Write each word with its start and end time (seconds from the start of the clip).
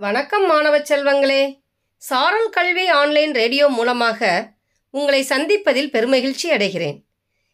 வணக்கம் 0.00 0.46
மாணவ 0.46 0.78
செல்வங்களே. 0.78 1.60
சாரல் 1.96 2.48
கல்வி 2.48 2.88
ஆன்லைன் 2.88 3.32
ரேடியோ 3.32 3.68
மூலமாக 3.68 4.52
உங்களை 4.90 5.22
சந்திப்பதில் 5.22 5.90
பெருமகிழ்ச்சி 5.90 6.42
அடைகிறேன். 6.42 7.02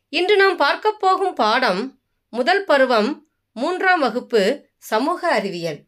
இன்று 0.08 0.36
நாம் 0.36 0.56
பார்க்கப் 0.56 1.00
போகும் 1.00 1.34
பாடம் 1.34 2.00
முதல் 2.30 2.64
பருவம் 2.64 3.28
மூன்றாம் 3.52 4.00
வகுப்பு 4.00 4.68
சமூக 4.78 5.28
அறிவியல். 5.28 5.80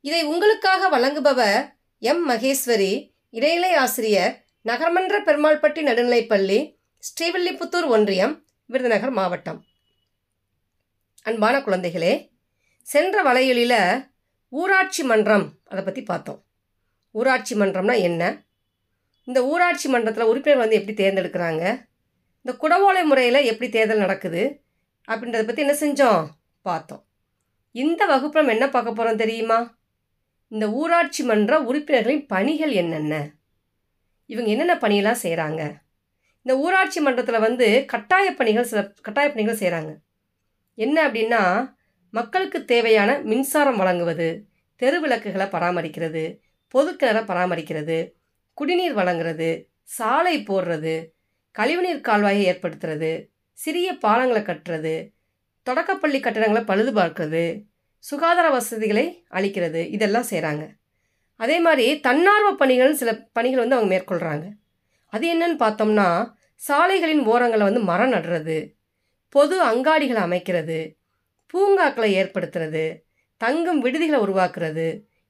இதை 0.00 0.22
உங்களுக்காக 0.22 0.98
வழங்குபவர் 0.98 1.72
எம். 1.98 2.30
மகேஸ்வரி 2.30 3.12
இடைநிலை 3.30 3.74
ஆசிரியர் 3.74 4.44
நகர்மன்ற 4.64 5.22
பெருமாள்பட்டி 5.24 5.82
நடுநிலைப்பள்ளி 5.82 6.74
ஸ்ரீவில்லிபுத்தூர் 6.98 7.86
ஒன்றியம் 7.86 8.44
விருதுநகர் 8.66 9.10
மாவட்டம். 9.10 9.64
அன்பான 11.22 11.58
குழந்தைகளே 11.58 12.28
சென்ற 12.82 13.22
வலையொலியில் 13.22 14.14
ஊராட்சி 14.52 15.02
மன்றம் 15.02 15.46
அதை 15.64 15.84
பற்றி 15.84 16.02
பார்த்தோம். 16.02 16.44
ஊராட்சி 17.10 17.54
மன்றம்னா 17.54 17.94
என்ன? 18.00 18.22
இந்த 19.24 19.44
ஊராட்சி 19.44 19.88
மன்றத்தில் 19.88 20.26
உறுப்பினர் 20.26 20.62
வந்து 20.62 20.76
எப்படி 20.76 20.94
தேர்ந்தெடுக்கிறாங்க? 21.02 21.62
இந்த 22.44 22.52
குடவோலை 22.62 23.02
முறையில் 23.04 23.44
எப்படி 23.44 23.68
தேர்தல் 23.70 23.98
நடக்குது? 23.98 24.42
அப்படின்றத 25.08 25.44
பற்றி 25.46 25.64
என்ன 25.66 25.76
செஞ்சோம்? 25.80 26.26
பார்த்தோம். 26.62 27.02
இந்த 27.74 28.06
வகுப்பு 28.06 28.38
நம்ம 28.38 28.52
என்ன 28.52 28.68
பார்க்க 28.68 28.92
போகிறோம் 28.92 29.16
தெரியுமா? 29.16 29.58
இந்த 30.48 30.70
ஊராட்சி 30.70 31.24
மன்ற 31.24 31.60
உறுப்பினர்களின் 31.60 32.26
பணிகள் 32.26 32.70
என்னென்ன? 32.70 33.14
இவங்க 34.26 34.50
என்னென்ன 34.50 34.76
பணியெல்லாம் 34.76 35.22
செய்கிறாங்க 35.22 35.62
இந்த 36.46 36.58
ஊராட்சி 36.58 37.00
மன்றத்தில் 37.00 37.38
வந்து 37.38 37.84
கட்டாய 37.86 38.34
பணிகள் 38.34 38.64
சில 38.64 38.80
கட்டாய 39.02 39.30
பணிகள் 39.30 39.58
செய்கிறாங்க 39.58 39.92
என்ன 40.74 41.08
அப்படின்னா 41.08 41.40
மக்களுக்கு 42.16 42.58
தேவையான 42.64 43.10
மின்சாரம் 43.22 43.76
வழங்குவது 43.76 44.28
தெரு 44.80 44.98
விளக்குகளை 45.00 45.46
பராமரிக்கிறது 45.46 46.24
பொதுக்கிணற 46.74 47.18
பராமரிக்கிறது 47.24 47.98
குடிநீர் 48.58 48.96
வழங்குறது 48.96 49.50
சாலை 49.88 50.36
போடுறது 50.42 50.94
கழிவுநீர் 51.54 52.06
கால்வாயை 52.08 52.42
ஏற்படுத்துறது 52.46 53.12
சிறிய 53.58 53.88
பாலங்களை 54.02 54.42
கட்டுறது 54.42 54.94
தொடக்கப்பள்ளி 55.66 56.18
கட்டடங்களை 56.20 56.62
பழுது 56.64 56.90
பார்க்கிறது 56.92 57.44
சுகாதார 58.04 58.46
வசதிகளை 58.50 59.04
அளிக்கிறது 59.30 59.80
இதெல்லாம் 59.90 60.28
செய்கிறாங்க 60.30 60.64
அதே 61.40 61.56
மாதிரி 61.60 61.86
தன்னார்வ 62.00 62.50
பணிகள் 62.54 62.92
சில 62.94 63.10
பணிகள் 63.32 63.62
வந்து 63.62 63.76
அவங்க 63.76 63.90
மேற்கொள்கிறாங்க 63.94 64.46
அது 65.12 65.24
என்னன்னு 65.34 65.58
பார்த்தோம்னா 65.58 66.08
சாலைகளின் 66.60 67.22
ஓரங்களை 67.26 67.64
வந்து 67.64 67.82
மரம் 67.82 68.12
நடுறது 68.12 68.58
பொது 69.34 69.56
அங்காடிகளை 69.62 70.20
அமைக்கிறது 70.22 70.78
பூங்காக்களை 71.46 72.10
ஏற்படுத்துறது 72.20 72.84
தங்கும் 73.40 73.80
விடுதிகளை 73.84 74.18
உருவாக்குறது 74.26 74.86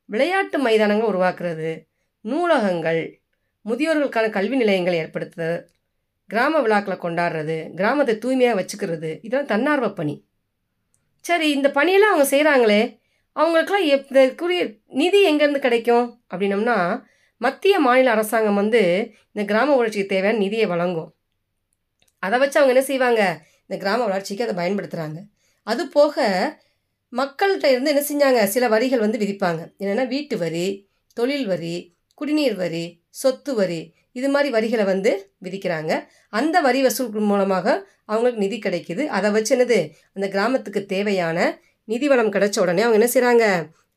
விளையாட்டு 0.08 0.58
மைதானங்களை 0.64 1.06
உருவாக்குறது 1.12 1.70
நூலகங்கள் 2.24 3.02
முதியோர்களுக்கான 3.64 4.26
கல்வி 4.30 4.56
நிலையங்களை 4.56 4.98
ஏற்படுத்துறது 5.04 5.56
கிராம 6.30 6.60
விழாக்களை 6.60 6.96
கொண்டாடுறது 6.98 7.56
கிராமத்தை 7.74 8.14
தூய்மையாக 8.18 8.58
வச்சுக்கிறது 8.60 9.10
இதெல்லாம் 9.22 9.50
தன்னார்வ 9.52 9.88
பணி. 9.90 10.14
சரி 11.24 11.48
இந்த 11.50 11.68
பணியெல்லாம் 11.70 12.12
அவங்க 12.12 12.26
செய்கிறாங்களே 12.36 12.80
அவங்களுக்கெல்லாம் 13.36 13.88
எப் 13.94 14.10
இதற்குரிய 14.10 14.60
நிதி 15.00 15.18
எங்கேருந்து 15.30 15.66
கிடைக்கும்? 15.66 16.06
அப்படின்னம்னா 16.32 16.76
மத்திய 17.40 17.78
மாநில 17.78 18.10
அரசாங்கம் 18.10 18.54
வந்து 18.54 18.82
இந்த 19.32 19.42
கிராம 19.44 19.74
வளர்ச்சிக்கு 19.76 20.12
தேவையான 20.14 20.38
நிதியை 20.38 20.66
வழங்கும். 20.66 21.10
அதை 22.22 22.36
வச்சு 22.38 22.58
அவங்க 22.60 22.74
என்ன 22.74 22.84
செய்வாங்க? 22.90 23.22
இந்த 23.66 23.76
கிராம 23.82 24.04
வளர்ச்சிக்கு 24.04 24.46
அதை 24.46 24.54
பயன்படுத்துகிறாங்க 24.60 25.18
அது 25.66 25.82
போக 25.88 26.16
மக்கள்கிட்ட 27.12 27.66
இருந்து 27.72 27.92
என்ன 27.94 28.02
செஞ்சாங்க? 28.10 28.40
சில 28.44 28.64
வரிகள் 28.68 29.04
வந்து 29.04 29.18
விதிப்பாங்க. 29.18 29.62
என்னென்னா 29.82 30.04
வீட்டு 30.06 30.36
வரி 30.38 30.66
தொழில் 31.16 31.46
வரி 31.46 31.76
குடிநீர் 32.14 32.56
வரி 32.62 32.84
சொத்து 33.22 33.52
வரி 33.54 33.80
இது 34.12 34.28
மாதிரி 34.28 34.50
வரிகளை 34.56 34.84
வந்து 34.84 35.10
விதிக்கிறாங்க. 35.44 35.92
அந்த 36.28 36.56
வரி 36.60 36.80
வசூல் 36.82 37.26
மூலமாக 37.30 37.66
அவங்களுக்கு 38.04 38.42
நிதி 38.44 38.58
கிடைக்குது. 38.58 39.02
அதை 39.06 39.30
வச்சு 39.30 39.52
என்னது? 39.56 39.78
அந்த 40.14 40.26
கிராமத்துக்கு 40.28 40.80
தேவையான 40.86 41.38
நிதி 41.84 42.06
வளம் 42.08 42.32
கிடைச்ச 42.32 42.56
உடனே 42.60 42.82
அவங்க 42.82 42.98
என்ன 43.00 43.08
செய்கிறாங்க 43.14 43.44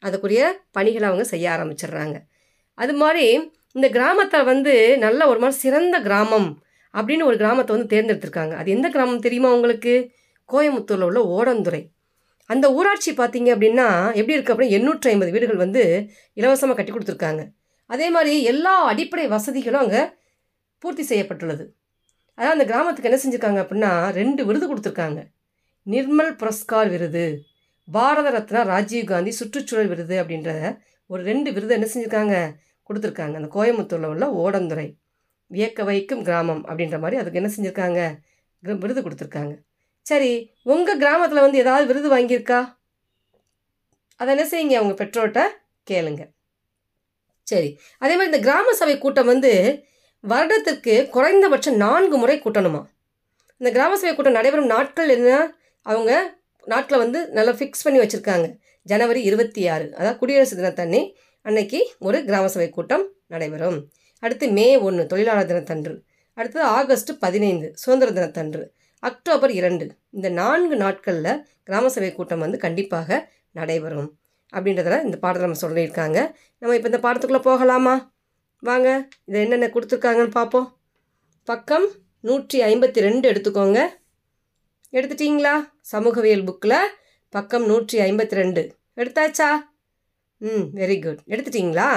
அதுக்குரிய 0.06 0.41
பணிகளை 0.72 1.07
அவங்க 1.07 1.24
செய்ய 1.24 1.46
ஆரம்பிச்சிடுறாங்க. 1.56 2.18
அது 2.78 2.94
மாதிரி 2.94 3.25
இந்த 3.78 3.88
கிராமத்தை 3.90 4.40
வந்து 4.44 4.74
நல்ல 4.97 5.22
ஒரு 5.28 5.40
மாதிரி 5.40 5.59
சிறந்த 5.59 5.96
கிராமம் 6.00 6.50
அப்படின்னு 6.94 7.24
ஒரு 7.24 7.38
கிராமத்தை 7.38 7.72
வந்து 7.75 7.91
தேர்ந்தெடுத்திருக்காங்க. 7.96 8.53
அது 8.56 8.69
எந்த 8.72 8.88
கிராமம் 8.90 9.25
தெரியுமா 9.25 9.50
உங்களுக்கு? 9.53 9.96
கோயமுத்தூரில் 10.54 11.08
உள்ள 11.10 11.22
ஓடந்துறை. 11.38 11.82
அந்த 12.50 12.66
ஊராட்சி 12.78 13.12
பார்த்தீங்க 13.18 13.50
அப்படின்னா 13.56 13.88
எப்படி 14.20 14.36
இருக்குது 14.36 14.54
அப்படின்னா 14.54 14.76
எண்ணூற்றி 14.78 15.10
ஐம்பது 15.14 15.32
வீடுகள் 15.36 15.64
வந்து 15.66 15.84
இலவசமாக 16.40 16.76
கட்டி 16.78 16.94
கொடுத்துருக்காங்க. 16.94 17.42
அதே 17.90 18.08
மாதிரி 18.16 18.34
எல்லா 18.52 18.74
அடிப்படை 18.92 19.26
வசதிகளும் 19.36 19.84
அங்கே 19.86 20.02
பூர்த்தி 20.84 21.04
செய்யப்பட்டுள்ளது. 21.12 21.64
அதாவது 22.38 22.56
அந்த 22.56 22.66
கிராமத்துக்கு 22.72 23.10
என்ன 23.10 23.20
செஞ்சுருக்காங்க 23.24 23.60
அப்படின்னா 23.64 23.92
ரெண்டு 24.20 24.42
விருது 24.48 24.66
கொடுத்துருக்காங்க. 24.72 25.20
நிர்மல் 25.88 26.34
புரஸ்கார் 26.42 26.90
விருது 26.96 27.26
பாரத 27.88 28.28
ரத்னா 28.36 28.62
ராஜீவ் 28.74 29.06
காந்தி 29.12 29.31
சுற்றுச்சூழல் 29.40 29.92
விருது 29.94 30.16
அப்படின்ற 30.22 30.52
ஒரு 31.10 31.22
ரெண்டு 31.30 31.50
விருது 31.56 31.74
என்ன 31.78 31.88
செஞ்சுருக்காங்க? 31.94 32.36
கொடுத்துருக்காங்க. 32.90 33.36
அந்த 33.40 33.50
கோயம்புத்தூரில் 33.56 34.12
உள்ள 34.14 34.26
ஓடந்துறை 34.44 34.88
வியக்க 35.52 35.84
வைக்கும் 35.90 36.24
கிராமம் 36.28 36.62
அப்படின்ற 36.70 36.98
மாதிரி 37.04 37.20
அதுக்கு 37.22 37.40
என்ன 37.42 37.52
செஞ்சுருக்காங்க? 37.56 38.02
விருது 38.84 39.02
கொடுத்துருக்காங்க. 39.06 39.54
சரி 40.09 40.31
உங்கள் 40.74 41.02
கிராமத்தில் 41.03 41.46
வந்து 41.46 41.62
ஏதாவது 41.64 41.86
விருது 41.90 42.09
வாங்கியிருக்கா? 42.16 42.59
அதை 44.20 44.30
என்ன 44.36 44.46
செய்யுங்க 44.52 44.75
அவங்க 44.80 44.96
பெற்றோர்கிட்ட 45.02 45.42
கேளுங்க. 45.92 46.22
சரி 47.47 47.70
அதே 48.03 48.14
மாதிரி 48.16 48.31
இந்த 48.31 48.40
கிராம 48.48 48.74
சபை 48.80 48.96
கூட்டம் 48.98 49.30
வந்து 49.34 49.52
வருடத்திற்கு 50.24 50.96
குறைந்தபட்சம் 51.16 51.75
நான்கு 51.75 52.18
முறை 52.18 52.36
கூட்டணுமா? 52.40 52.81
இந்த 53.62 53.69
கிராம 53.75 53.98
சபை 53.98 54.16
கூட்டம் 54.16 54.38
நடைபெறும் 54.40 54.72
நாட்கள் 54.74 55.09
என்ன? 55.09 55.30
அவங்க 55.86 56.12
நாட்களை 56.66 56.98
வந்து 57.03 57.19
நல்லா 57.38 57.52
ஃபிக்ஸ் 57.52 57.84
பண்ணி 57.84 58.00
வச்சுருக்காங்க. 58.00 58.48
ஜனவரி 58.86 59.22
இருபத்தி 59.30 59.62
ஆறு 59.68 59.86
அதாவது 59.96 60.19
குடியரசு 60.19 60.56
தினத்தன்னி 60.59 61.02
அன்னைக்கு 61.46 61.80
ஒரு 62.00 62.18
கிராம 62.24 62.48
சபை 62.53 62.69
கூட்டம் 62.69 63.06
நடைபெறும். 63.28 63.80
அடுத்து 64.24 64.46
மே 64.58 64.68
ஒன்று 64.88 65.03
தொழிலாளர் 65.06 65.50
தினத்தன்று. 65.52 65.94
அடுத்தது 66.38 66.66
ஆகஸ்ட் 66.78 67.12
பதினைந்து 67.19 67.68
சுதந்திர 67.75 68.12
தினத்தன்று. 68.18 68.64
அக்டோபர் 69.04 69.52
இரண்டு. 69.60 69.86
இந்த 70.12 70.28
நான்கு 70.40 70.76
நாட்களில் 70.76 71.42
கிராம 71.68 71.90
சபை 71.96 72.10
கூட்டம் 72.14 72.44
வந்து 72.46 72.58
கண்டிப்பாக 72.66 73.20
நடைபெறும். 73.52 74.10
அப்படின்றதில் 74.54 75.06
இந்த 75.08 75.18
பாடத்தில் 75.24 75.48
நம்ம 75.48 75.62
சொல்லியிருக்காங்க. 75.66 76.20
நம்ம 76.62 76.76
இப்போ 76.78 76.90
இந்த 76.92 77.02
பாடத்துக்குள்ளே 77.06 77.44
போகலாமா? 77.50 77.96
வாங்க 78.64 78.88
இதை 79.28 79.38
என்னென்ன 79.46 79.70
கொடுத்துருக்காங்கன்னு 79.76 80.38
பார்ப்போம் 80.40 80.68
பக்கம் 81.48 81.88
நூற்றி 82.24 82.58
ஐம்பத்தி 82.62 83.00
ரெண்டு 83.08 83.26
எடுத்துக்கோங்க. 83.32 83.80
எடுத்துட்டிங்களா? 84.94 85.56
சமூகவியல் 85.94 86.46
புக்கில் 86.50 86.80
பக்கம் 87.34 87.66
நூற்றி 87.66 87.98
ஐம்பத்தி 88.08 88.36
ரெண்டு. 88.42 88.62
எடுத்தாச்சா? 89.02 89.50
ம் 90.42 90.66
வெரி 90.80 90.98
குட் 91.06 91.22
எடுத்துட்டிங்களா? 91.34 91.90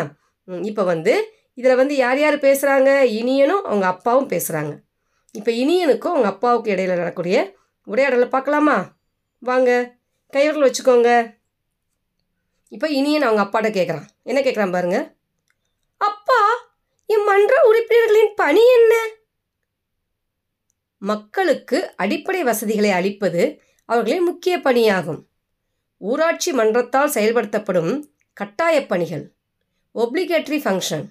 ம் 0.48 0.62
இப்போ 0.70 0.82
வந்து 0.92 1.14
இதில் 1.60 1.80
வந்து 1.80 1.94
யார் 1.96 2.18
யார் 2.18 2.36
பேசுகிறாங்க 2.46 2.90
இனியனும் 3.18 3.64
அவங்க 3.64 3.86
அப்பாவும் 3.86 4.30
பேசுகிறாங்க 4.32 4.72
இப்போ 5.34 5.50
இனியனுக்கும் 5.52 6.12
அவங்க 6.12 6.28
அப்பாவுக்கு 6.28 6.70
இடையில் 6.70 6.96
நடக்கூடிய 6.96 7.36
உரையாடலை 7.86 8.28
பார்க்கலாமா? 8.28 8.76
வாங்க 9.38 9.98
கைவிரல் 10.26 10.66
வச்சுக்கோங்க. 10.66 11.38
இப்போ 12.68 12.88
இனியன் 12.88 13.22
அவங்க 13.22 13.42
அப்பாட்ட 13.42 13.64
கேட்குறான் 13.64 14.06
என்ன 14.22 14.40
கேட்குறான் 14.40 14.72
பாருங்க. 14.72 14.98
அப்பா 15.96 16.40
என் 17.06 17.24
மன்ற 17.24 17.54
உறுப்பினர்களின் 17.68 18.32
பணி 18.34 18.62
என்ன? 18.72 18.94
மக்களுக்கு 20.98 21.96
அடிப்படை 21.96 22.42
வசதிகளை 22.42 22.90
அளிப்பது 22.90 23.42
அவர்களின் 23.84 24.24
முக்கிய 24.24 24.58
பணியாகும். 24.58 25.20
ஊராட்சி 25.96 26.52
மன்றத்தால் 26.52 27.10
செயல்படுத்தப்படும் 27.10 27.92
கட்டாய 28.32 28.86
பணிகள். 28.86 29.24
ஒப்ளிகேட்டரி 29.94 30.58
ஃபங்க்ஷன் 30.64 31.04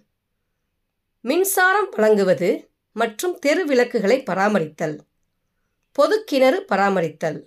மின்சாரம் 1.22 1.90
வழங்குவது 1.90 2.50
மற்றும் 2.92 3.40
தெரு 3.40 3.66
விளக்குகளை 3.66 4.24
பராமரித்தல். 4.24 5.00
பொதுக்கிணறு 6.00 6.60
பராமரித்தல். 6.60 7.46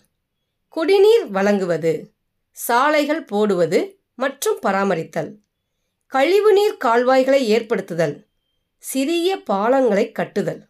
குடிநீர் 0.69 1.31
வழங்குவது. 1.31 2.13
சாலைகள் 2.53 3.25
போடுவது 3.25 3.99
மற்றும் 4.15 4.59
பராமரித்தல். 4.63 5.37
கழிவுநீர் 6.07 6.77
கால்வாய்களை 6.85 7.41
ஏற்படுத்துதல். 7.57 8.27
சிறிய 8.79 9.43
பாலங்களை 9.51 10.13
கட்டுதல். 10.13 10.69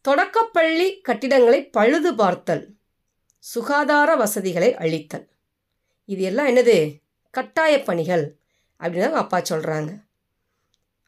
தொடக்கப்பள்ளி 0.00 1.00
கட்டிடங்களை 1.00 1.70
பழுது 1.70 2.14
பார்த்தல். 2.14 2.76
சுகாதார 3.38 4.16
வசதிகளை 4.16 4.74
அளித்தல். 4.74 5.28
இது 6.04 6.22
எல்லாம் 6.22 6.46
என்னது? 6.46 6.98
கட்டாய 7.30 7.82
பணிகள். 7.82 8.36
அப்படின்னு 8.80 9.00
தான் 9.00 9.12
அப்பா 9.12 9.38
சொல்கிறாங்க 9.38 10.02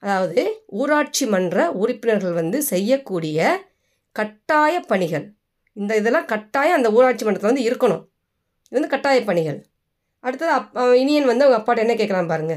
அதாவது 0.05 0.43
ஊராட்சி 0.67 1.27
மன்ற 1.27 1.71
உறுப்பினர்கள் 1.73 2.33
வந்து 2.33 2.63
செய்யக்கூடிய 2.63 3.39
கட்டாய 4.13 4.81
பணிகள். 4.81 5.25
இந்த 5.73 5.97
இதெல்லாம் 5.97 6.25
கட்டாயம் 6.25 6.77
அந்த 6.77 6.93
ஊராட்சி 6.93 7.25
மன்றத்தில் 7.25 7.53
வந்து 7.53 7.69
இருக்கணும். 7.71 8.03
இது 8.65 8.77
வந்து 8.79 8.89
கட்டாய 8.89 9.25
பணிகள். 9.25 9.59
அடுத்தது 10.21 10.53
அப் 10.53 10.77
இனியன் 10.95 11.25
வந்து 11.25 11.45
அவங்க 11.45 11.59
அப்பாட்ட 11.61 11.79
என்ன 11.79 11.95
கேட்குறான் 11.95 12.29
பாருங்க. 12.29 12.55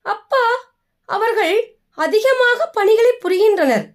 அப்பா 0.00 0.44
அவர்கள் 1.08 1.56
அதிகமாக 1.98 2.66
பணிகளை 2.66 3.12
புரிகின்றனர். 3.24 3.86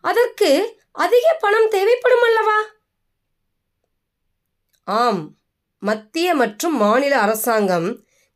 அதற்கு 0.00 0.50
அதிக 0.92 1.36
பணம் 1.40 1.68
தேவைப்படும் 1.70 2.24
அல்லவா? 2.24 2.58
ஆம். 4.84 5.22
மத்திய 5.82 6.34
மற்றும் 6.34 6.76
மாநில 6.76 7.14
அரசாங்கம் 7.18 7.88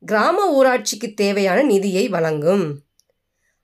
கிராம 0.03 0.39
ஊராட்சிக்கு 0.51 1.09
தேவையான 1.15 1.63
நிதியை 1.63 2.09
வழங்கும். 2.09 2.67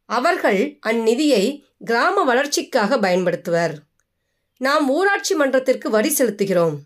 அவர்கள் 0.07 0.79
அந்நிதியை 0.87 1.65
கிராம 1.85 2.25
வளர்ச்சிக்காக 2.25 2.99
பயன்படுத்துவர். 2.99 3.79
நாம் 4.57 4.91
ஊராட்சி 4.91 5.35
மன்றத்திற்கு 5.35 5.91
வரி 5.91 6.15
செலுத்துகிறோம். 6.19 6.77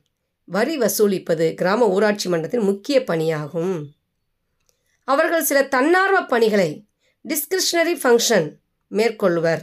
வரி 0.44 0.78
வசூலிப்பது 0.78 1.54
கிராம 1.54 1.88
ஊராட்சி 1.88 2.28
மன்றத்தின் 2.28 2.60
முக்கிய 2.60 3.00
பணியாகும். 3.00 3.84
அவர்கள் 5.04 5.44
சில 5.44 5.64
தன்னார்வ 5.64 6.24
பணிகளை 6.24 6.84
டிஸ்கிரிஷனரி 7.28 7.96
ஃபங்க்ஷன் 7.96 8.52
மேற்கொள்வர் 8.86 9.62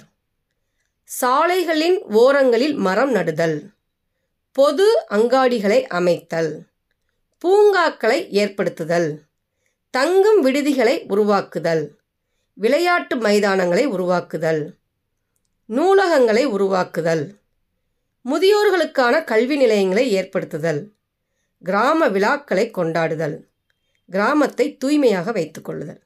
சாலைகளின் 1.03 2.03
ஓரங்களில் 2.03 2.73
மரம் 2.73 3.11
நடுதல். 3.11 3.69
பொது 4.51 5.03
அங்காடிகளை 5.09 5.81
அமைத்தல். 5.81 6.61
பூங்காக்களை 7.37 8.27
ஏற்படுத்துதல். 8.29 9.17
தங்கும் 9.89 10.45
விடுதிகளை 10.45 11.03
உருவாக்குதல். 11.07 11.96
விளையாட்டு 12.57 13.15
மைதானங்களை 13.15 13.85
உருவாக்குதல். 13.85 14.61
நூலகங்களை 15.69 16.43
உருவாக்குதல். 16.45 17.23
முதியோர்களுக்கான 18.25 19.23
கல்வி 19.23 19.55
நிலையங்களை 19.57 20.05
ஏற்படுத்துதல். 20.19 20.79
கிராம 21.63 22.07
விழாக்களை 22.07 22.65
கொண்டாடுதல். 22.77 23.35
கிராமத்தை 24.09 24.65
தூய்மையாக 24.77 25.31
வைத்துக்கொள்ளுதல் 25.31 26.01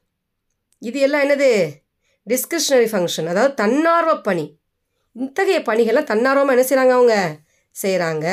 இது 0.82 1.00
எல்லாம் 1.00 1.22
என்னது? 1.22 1.50
டிஸ்கிரிஷனரி 2.26 2.88
ஃபங்க்ஷன் 2.92 3.28
அதாவது 3.28 3.54
தன்னார்வ 3.54 4.12
பணி. 4.20 4.44
இத்தகைய 5.16 5.60
பணிகள்லாம் 5.60 6.10
தன்னார்வமாக 6.12 6.54
என்ன 6.56 6.64
செய்கிறாங்க 6.68 6.94
அவங்க? 6.98 7.16
செய்கிறாங்க 7.76 8.26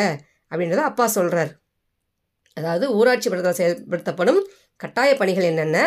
அப்படின்றத 0.51 0.83
அப்பா 0.91 1.05
சொல்கிறார் 1.07 1.51
அதாவது 2.57 2.85
ஊராட்சி 2.95 3.29
மன்றத்தில் 3.29 3.59
செயல்படுத்தப்படும் 3.59 4.39
கட்டாய 4.75 5.11
பணிகள் 5.15 5.43
என்னென்ன? 5.43 5.77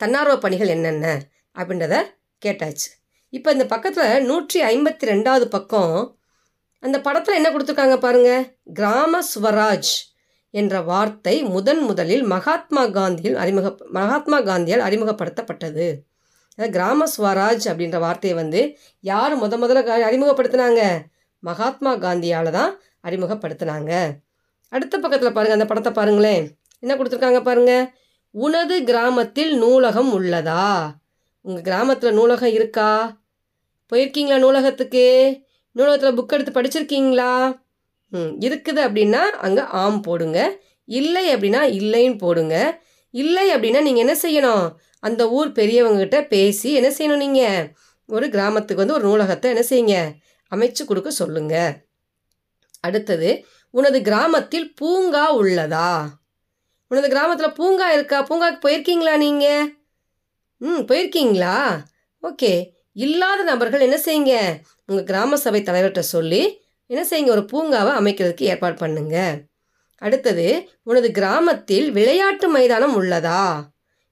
தன்னார்வ 0.00 0.34
பணிகள் 0.38 0.68
என்னென்ன? 0.68 1.06
அப்படின்றத 1.54 2.02
கேட்டாச்சு. 2.46 2.88
இப்போ 3.28 3.50
இந்த 3.50 3.66
பக்கத்தில் 3.66 4.24
நூற்றி 4.24 4.62
ஐம்பத்தி 4.62 5.04
ரெண்டாவது 5.04 5.44
பக்கம் 5.44 6.18
அந்த 6.80 7.00
படத்தில் 7.00 7.34
என்ன 7.34 7.50
கொடுத்துருக்காங்க 7.50 7.96
பாருங்கள் 7.96 8.58
கிராம 8.74 9.18
சுவராஜ் 9.34 10.08
என்ற 10.50 10.80
வார்த்தை 10.80 11.42
முதன் 11.42 11.82
முதலில் 11.82 12.22
மகாத்மா 12.22 12.86
காந்தியில் 12.86 13.34
அறிமுக 13.34 13.76
மகாத்மா 13.90 14.40
காந்தியால் 14.40 14.80
அறிமுகப்படுத்தப்பட்டது. 14.80 16.08
அதாவது 16.56 16.70
கிராம 16.70 17.04
ஸ்வராஜ் 17.16 17.64
அப்படின்ற 17.64 17.98
வார்த்தையை 17.98 18.38
வந்து 18.38 18.78
யார் 19.00 19.38
முத 19.38 19.50
முதல்ல 19.50 19.82
கா- 19.82 20.12
அறிமுகப்படுத்தினாங்க? 20.12 21.00
மகாத்மா 21.38 21.96
காந்தியால் 21.96 22.50
தான் 22.50 22.80
அறிமுகப்படுத்தினாங்க. 23.04 24.10
அடுத்த 24.68 24.98
பக்கத்தில் 24.98 25.32
பாருங்கள் 25.32 25.52
அந்த 25.52 25.64
படத்தை 25.64 25.92
பாருங்களேன். 25.92 26.58
என்ன 26.78 26.94
கொடுத்துருக்காங்க 26.94 27.42
பாருங்கள் 27.42 27.92
உனது 28.30 28.84
கிராமத்தில் 28.84 29.56
நூலகம் 29.56 30.22
உள்ளதா? 30.22 30.90
உங்கள் 31.44 31.66
கிராமத்தில் 31.68 32.16
நூலகம் 32.18 32.54
இருக்கா? 32.58 32.90
போயிருக்கீங்களா 33.92 34.38
நூலகத்துக்கு? 34.44 35.06
நூலகத்தில் 35.76 36.16
புக் 36.18 36.34
எடுத்து 36.36 36.52
படிச்சிருக்கீங்களா? 36.56 37.32
ம் 38.12 38.32
இருக்குது 38.46 38.80
அப்படின்னா 38.86 39.22
அங்கே 39.46 39.64
ஆம் 39.82 40.00
போடுங்க. 40.00 40.38
இல்லை 40.88 41.24
அப்படின்னா 41.34 41.62
இல்லைன்னு 41.78 42.18
போடுங்க. 42.24 42.56
இல்லை 43.14 43.46
அப்படின்னா 43.54 43.80
நீங்கள் 43.86 44.04
என்ன 44.06 44.16
செய்யணும்? 44.24 44.66
அந்த 45.06 45.22
ஊர் 45.36 45.50
பெரியவங்ககிட்ட 45.58 46.18
பேசி 46.34 46.70
என்ன 46.78 46.88
செய்யணும் 46.98 47.22
நீங்கள் 47.24 47.68
ஒரு 48.08 48.26
கிராமத்துக்கு 48.34 48.82
வந்து 48.82 48.98
ஒரு 48.98 49.06
நூலகத்தை 49.08 49.48
என்ன 49.54 49.64
செய்யுங்க? 49.70 49.96
அமைச்சு 50.52 50.82
கொடுக்க 50.84 51.10
சொல்லுங்க. 51.20 51.56
அடுத்தது 52.86 53.30
உனது 53.74 53.98
கிராமத்தில் 54.08 54.68
பூங்கா 54.80 55.24
உள்ளதா? 55.40 55.90
உனது 56.90 57.08
கிராமத்தில் 57.08 57.56
பூங்கா 57.58 57.88
இருக்கா? 57.96 58.18
பூங்காவுக்கு 58.28 58.64
போயிருக்கீங்களா 58.66 59.14
நீங்கள் 59.26 59.68
ம் 60.60 60.82
போயிருக்கீங்களா? 60.88 61.54
ஓகே. 62.22 62.52
இல்லாத 63.04 63.40
நபர்கள் 63.50 63.84
என்ன 63.86 63.98
செய்யுங்க? 64.06 64.34
உங்கள் 64.88 65.06
கிராம 65.10 65.36
சபை 65.44 65.60
தலைவர்கிட்ட 65.68 66.02
சொல்லி 66.14 66.42
என்ன 66.90 67.02
செய்யுங்க? 67.10 67.32
ஒரு 67.36 67.44
பூங்காவை 67.52 67.92
அமைக்கிறதுக்கு 68.00 68.48
ஏற்பாடு 68.52 68.76
பண்ணுங்க. 68.82 69.16
அடுத்தது 70.02 70.46
உனது 70.88 71.08
கிராமத்தில் 71.18 71.86
விளையாட்டு 71.98 72.46
மைதானம் 72.56 72.94
உள்ளதா? 73.00 73.42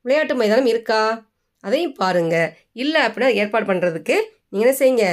விளையாட்டு 0.04 0.34
மைதானம் 0.40 0.70
இருக்கா? 0.72 1.02
அதையும் 1.64 1.96
பாருங்கள் 2.00 2.50
இல்லை 2.82 3.00
அப்படின்னா 3.06 3.30
ஏற்பாடு 3.42 3.66
பண்ணுறதுக்கு 3.70 4.16
நீங்கள் 4.50 4.66
என்ன 4.66 4.74
செய்யுங்க? 4.80 5.06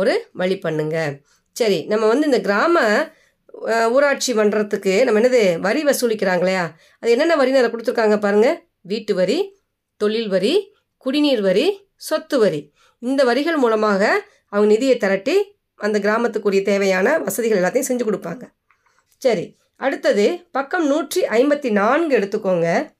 ஒரு 0.00 0.12
வழி 0.40 0.56
பண்ணுங்க. 0.66 0.96
சரி 1.56 1.78
நம்ம 1.92 2.04
வந்து 2.12 2.28
இந்த 2.30 2.40
கிராம 2.48 2.76
ஊராட்சி 3.96 4.32
பண்ணுறதுக்கு 4.38 4.94
நம்ம 5.06 5.20
என்னது 5.20 5.42
வரி 5.66 5.80
வசூலிக்கிறாங்க 5.88 6.44
இல்லையா? 6.44 6.64
அது 7.02 7.12
என்னென்ன 7.14 7.36
வரின்னு 7.40 7.60
அதில் 7.60 7.72
கொடுத்துருக்காங்க 7.74 8.16
பாருங்கள் 8.26 8.56
வீட்டு 8.92 9.12
வரி 9.20 9.38
தொழில் 10.00 10.30
வரி 10.34 10.54
குடிநீர் 11.04 11.40
வரி 11.40 11.66
சொத்து 11.96 12.38
வரி. 12.38 12.72
இந்த 12.98 13.24
வரிகள் 13.24 13.56
மூலமாக 13.56 14.02
அவங்க 14.48 14.72
நிதியை 14.72 14.96
திரட்டி 14.96 15.36
அந்த 15.74 15.98
கிராமத்துக்குரிய 15.98 16.62
தேவையான 16.62 17.18
வசதிகள் 17.18 17.60
எல்லாத்தையும் 17.60 17.88
செஞ்சு 17.88 18.04
கொடுப்பாங்க. 18.08 18.44
சரி 19.16 19.56
அடுத்தது 19.76 20.46
பக்கம் 20.52 20.86
நூற்றி 20.86 21.20
ஐம்பத்தி 21.22 21.70
நான்கு 21.70 22.18
எடுத்துக்கோங்க. 22.18 22.90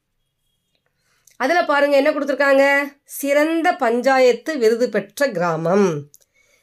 அதில் 1.36 1.64
பாருங்கள் 1.64 2.04
என்ன 2.04 2.10
கொடுத்துருக்காங்க? 2.10 2.94
சிறந்த 3.04 3.76
பஞ்சாயத்து 3.76 4.58
விருது 4.58 4.88
பெற்ற 4.88 5.28
கிராமம். 5.30 5.88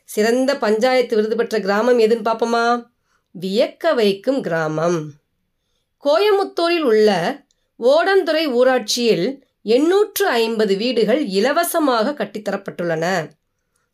சிறந்த 0.03 0.57
பஞ்சாயத்து 0.57 1.15
விருது 1.15 1.35
பெற்ற 1.35 1.59
கிராமம் 1.59 1.99
எதுன்னு 1.99 2.27
பார்ப்போமா 2.29 2.85
வியக்க 3.35 3.93
வைக்கும் 3.95 4.41
கிராமம். 4.41 4.99
கோயமுத்தூரில் 6.03 6.85
உள்ள 6.91 7.09
ஓடந்துறை 7.79 8.45
ஊராட்சியில் 8.59 9.27
எண்ணூற்று 9.61 10.27
ஐம்பது 10.27 10.75
வீடுகள் 10.77 11.25
இலவசமாக 11.25 12.11
கட்டித்தரப்பட்டுள்ளன. 12.11 13.29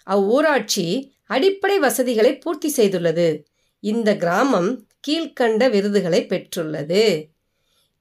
அவ்வூராட்சி 0.04 1.14
அடிப்படை 1.26 1.80
வசதிகளை 1.80 2.38
பூர்த்தி 2.38 2.74
செய்துள்ளது. 2.78 3.44
இந்த 3.80 4.16
கிராமம் 4.16 4.88
கீழ்க்கண்ட 5.08 5.70
விருதுகளை 5.70 6.26
பெற்றுள்ளது. 6.26 7.32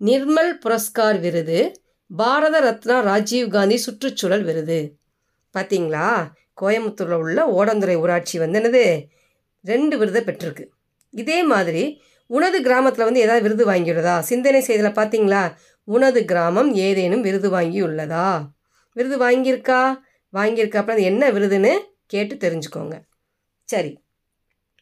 நிர்மல் 0.00 0.52
புரஸ்கார் 0.60 1.20
விருது 1.20 1.82
பாரத 2.16 2.60
ரத்னா 2.60 3.00
ராஜீவ் 3.00 3.48
காந்தி 3.48 3.76
சுற்றுச்சூழல் 3.76 4.42
விருது. 4.42 4.98
பார்த்தீங்களா 5.54 6.32
கோயம்புத்தூரில் 6.60 7.14
உள்ள 7.14 7.46
ஓடந்துறை 7.46 7.96
ஊராட்சி 7.96 8.38
வந்து 8.38 8.60
என்னது? 8.60 9.04
ரெண்டு 9.62 9.98
விருதை 9.98 10.22
பெற்றிருக்கு. 10.22 10.64
இதே 11.10 11.42
மாதிரி 11.42 12.02
உனது 12.26 12.62
கிராமத்தில் 12.62 13.04
வந்து 13.04 13.20
ஏதாவது 13.20 13.42
விருது 13.42 13.72
வாங்கியுள்ளதா 13.72 14.18
சிந்தனை 14.18 14.60
செய்ததில் 14.60 14.98
பார்த்தீங்களா 14.98 15.56
உனது 15.84 16.24
கிராமம் 16.24 16.74
ஏதேனும் 16.74 17.20
விருது 17.20 17.50
வாங்கியுள்ளதா? 17.50 18.40
விருது 18.92 19.16
வாங்கியிருக்கா? 19.18 20.00
வாங்கியிருக்கா 20.32 20.76
அப்புறம் 20.76 20.96
அது 20.96 21.02
என்ன 21.02 21.30
விருதுன்னு 21.30 21.78
கேட்டு 22.06 22.34
தெரிஞ்சுக்கோங்க. 22.34 23.00
சரி. 23.64 24.02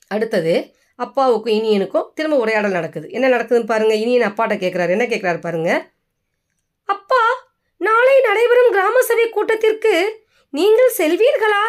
அடுத்தது 0.06 0.74
அப்பாவுக்கும் 0.96 1.54
இனியனுக்கும் 1.54 2.10
திரும்ப 2.14 2.38
உரையாடல் 2.38 2.70
நடக்குது. 2.70 3.10
என்ன 3.10 3.28
நடக்குதுன்னு 3.28 3.66
பாருங்கள் 3.66 3.98
இனியன் 3.98 4.32
அப்பாட்ட 4.32 4.54
கேட்குறாரு 4.62 4.90
என்ன 4.90 5.06
கேட்குறாரு 5.06 5.40
பாருங்கள் 5.40 5.90
அப்பா 6.84 7.50
நாளை 7.76 8.20
நடைபெறும் 8.20 8.70
கிராம 8.70 9.02
சபை 9.02 9.28
கூட்டத்திற்கு 9.28 10.24
நீங்கள் 10.50 10.92
செல்வீர்களா? 10.98 11.62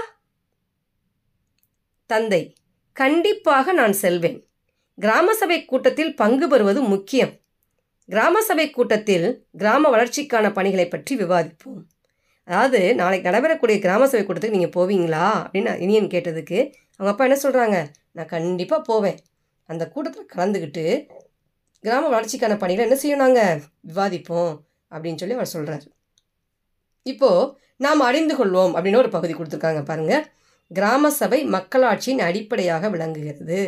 தந்தை 2.05 2.55
கண்டிப்பாக 2.93 3.71
நான் 3.71 3.93
செல்வேன். 3.93 4.49
கிராம 4.99 5.33
சபை 5.33 5.65
கூட்டத்தில் 5.65 6.15
பங்கு 6.15 6.47
பெறுவது 6.47 6.81
முக்கியம். 6.81 7.42
கிராம 8.09 8.41
சபை 8.41 8.69
கூட்டத்தில் 8.69 9.47
கிராம 9.57 9.89
வளர்ச்சிக்கான 9.95 10.53
பணிகளை 10.53 10.87
பற்றி 10.87 11.17
விவாதிப்போம். 11.17 11.81
அதாவது 12.43 12.95
நாளைக்கு 12.95 13.27
நடைபெறக்கூடிய 13.29 13.79
கிராம 13.79 14.07
சபை 14.07 14.23
கூட்டத்துக்கு 14.25 14.57
நீங்கள் 14.57 14.75
போவீங்களா? 14.77 15.25
அப்படின்னு 15.43 15.79
இனியன் 15.79 16.07
கேட்டதுக்கு 16.07 16.59
அவங்க 16.97 17.11
அப்பா 17.11 17.25
என்ன 17.25 17.37
சொல்கிறாங்க 17.43 17.77
நான் 18.11 18.25
கண்டிப்பாக 18.25 18.81
போவேன். 18.81 19.17
அந்த 19.65 19.83
கூட்டத்தில் 19.89 20.31
கலந்துக்கிட்டு 20.35 20.85
கிராம 21.79 22.09
வளர்ச்சிக்கான 22.15 22.57
பணிகளை 22.57 22.85
என்ன 22.89 22.95
செய்யும் 22.95 23.19
நாங்கள் 23.19 23.61
விவாதிப்போம். 23.87 24.53
அப்படின்னு 24.91 25.15
சொல்லி 25.15 25.35
அவர் 25.35 25.53
சொல்கிறார் 25.55 25.85
இப்போது 27.03 27.51
நாம் 27.75 27.99
அறிந்து 27.99 28.33
கொள்வோம் 28.35 28.73
அப்படின்னு 28.75 28.95
ஒரு 28.95 29.09
பகுதி 29.09 29.33
கொடுத்துருக்காங்க 29.33 29.81
பாருங்கள் 29.83 30.25
கிராம 30.71 31.09
சபை 31.11 31.39
மக்களாட்சியின் 31.45 32.19
அடிப்படையாக 32.19 32.89
விளங்குகிறது. 32.89 33.59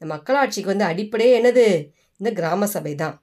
இந்த 0.00 0.06
மக்களாட்சிக்கு 0.14 0.72
வந்து 0.74 0.84
அடிப்படையே 0.84 1.32
என்னது? 1.40 1.66
இந்த 2.20 2.30
கிராம 2.32 2.66
சபை 2.66 2.94
தான். 2.94 3.16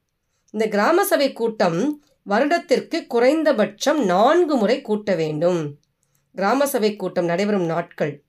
இந்த 0.53 0.67
கிராம 0.67 1.05
சபை 1.05 1.33
கூட்டம் 1.33 2.03
வருடத்திற்கு 2.23 3.07
குறைந்தபட்சம் 3.07 4.05
நான்கு 4.05 4.55
முறை 4.55 4.81
கூட்ட 4.81 5.15
வேண்டும். 5.15 5.79
கிராம 6.35 6.67
சபை 6.67 6.95
கூட்டம் 6.95 7.25
நடைபெறும் 7.25 7.65
நாட்கள் 7.65 8.23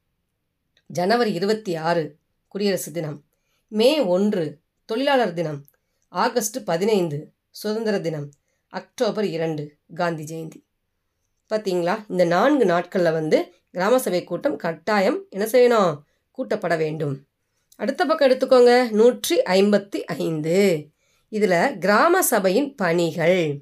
ஜனவரி 0.86 1.32
இருபத்தி 1.32 1.76
ஆறு 1.76 2.16
குடியரசு 2.48 2.92
தினம். 2.92 3.24
மே 3.68 4.00
ஒன்று 4.00 4.60
தொழிலாளர் 4.84 5.32
தினம். 5.32 5.64
ஆகஸ்ட் 6.08 6.64
பதினைந்து 6.64 7.32
சுதந்திர 7.50 8.00
தினம். 8.00 8.30
அக்டோபர் 8.68 9.24
இரண்டு 9.24 9.76
காந்தி 9.94 10.24
ஜெயந்தி. 10.24 10.64
பார்த்தீங்களா 11.50 12.04
இந்த 12.08 12.24
நான்கு 12.24 12.64
நாட்களில் 12.64 13.12
வந்து 13.12 13.54
கிராம 13.70 13.98
சபை 13.98 14.24
கூட்டம் 14.24 14.56
கட்டாயம் 14.56 15.26
என்ன 15.30 15.46
செய்யணும்? 15.46 16.00
கூட்டப்பட 16.30 16.76
வேண்டும். 16.76 17.26
அடுத்த 17.76 18.04
பக்கம் 18.04 18.30
எடுத்துக்கோங்க. 18.30 18.90
நூற்றி 18.90 19.38
ஐம்பத்தி 19.38 20.02
ஐந்து. 20.04 20.88
இதில் 21.28 21.78
கிராம 21.78 22.22
சபையின் 22.22 22.74
பணிகள். 22.74 23.60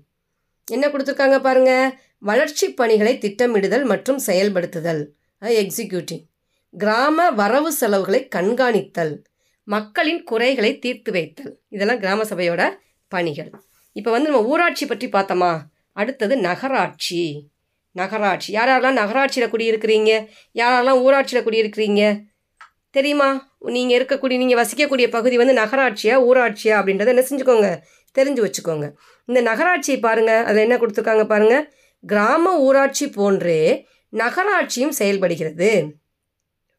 என்ன 0.71 0.89
கொடுத்துருக்காங்க 0.89 1.41
பாருங்க? 1.41 1.99
வளர்ச்சி 2.19 2.73
பணிகளை 2.73 3.19
திட்டமிடுதல் 3.19 3.85
மற்றும் 3.85 4.21
செயல்படுத்துதல். 4.27 5.07
எக்ஸிக்யூட்டிங் 5.43 6.25
கிராம 6.71 7.31
வரவு 7.31 7.73
செலவுகளை 7.73 8.29
கண்காணித்தல். 8.35 9.25
மக்களின் 9.65 10.23
குறைகளை 10.23 10.79
தீர்த்து 10.79 11.13
வைத்தல். 11.13 11.59
இதெல்லாம் 11.69 11.99
கிராம 11.99 12.23
சபையோட 12.23 12.79
பணிகள். 13.09 13.51
இப்போ 13.93 14.11
வந்து 14.11 14.31
நம்ம 14.31 14.47
ஊராட்சி 14.47 14.87
பற்றி 14.87 15.09
பார்த்தோமா? 15.09 15.61
அடுத்தது 15.93 16.37
நகராட்சி. 16.37 17.51
நகராட்சி. 17.93 18.53
யார் 18.53 18.69
யாரெல்லாம் 18.69 18.93
நகராட்சியில் 18.93 19.51
குடியிருக்கிறீங்க? 19.51 20.29
யாரெல்லாம் 20.55 21.01
ஊராட்சியில் 21.01 21.45
குடியிருக்கிறீங்க? 21.45 22.23
தெரியுமா? 22.91 23.52
நீங்கள் 23.65 23.99
இருக்கக்கூடிய 23.99 24.37
நீங்கள் 24.37 24.65
வசிக்கக்கூடிய 24.65 25.11
பகுதி 25.11 25.37
வந்து 25.37 25.55
நகராட்சியா 25.55 26.15
ஊராட்சியா 26.29 26.75
அப்படின்றத 26.81 27.07
என்ன 27.07 27.25
செஞ்சுக்கோங்க? 27.31 27.83
தெரிஞ்சு 28.19 28.43
வச்சுக்கோங்க. 28.47 28.93
இந்த 29.25 29.43
நகராட்சியை 29.43 30.01
பாருங்கள் 30.01 30.45
அதில் 30.45 30.63
என்ன 30.63 30.77
கொடுத்துருக்காங்க 30.77 31.27
பாருங்கள் 31.27 31.73
கிராம 32.07 32.59
ஊராட்சி 32.59 33.11
போன்றே 33.11 33.87
நகராட்சியும் 34.09 34.91
செயல்படுகிறது. 34.91 35.95